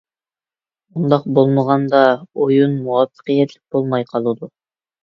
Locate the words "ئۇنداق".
0.95-1.27